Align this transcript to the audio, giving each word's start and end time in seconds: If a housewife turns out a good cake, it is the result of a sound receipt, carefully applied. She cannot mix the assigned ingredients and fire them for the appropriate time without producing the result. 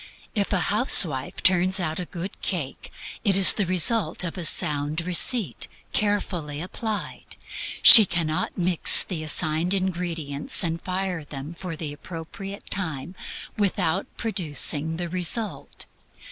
If 0.33 0.51
a 0.51 0.59
housewife 0.73 1.43
turns 1.43 1.79
out 1.79 1.99
a 1.99 2.05
good 2.05 2.31
cake, 2.41 2.91
it 3.23 3.37
is 3.37 3.53
the 3.53 3.67
result 3.67 4.23
of 4.23 4.35
a 4.35 4.43
sound 4.43 5.01
receipt, 5.01 5.67
carefully 5.93 6.59
applied. 6.59 7.35
She 7.83 8.07
cannot 8.07 8.57
mix 8.57 9.03
the 9.03 9.21
assigned 9.21 9.75
ingredients 9.75 10.63
and 10.63 10.81
fire 10.81 11.23
them 11.23 11.53
for 11.53 11.75
the 11.75 11.93
appropriate 11.93 12.67
time 12.71 13.13
without 13.57 14.07
producing 14.17 14.97
the 14.97 15.07
result. 15.07 15.85